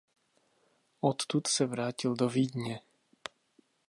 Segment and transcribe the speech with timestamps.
[1.01, 2.81] Odtud se vrátil do Vídně.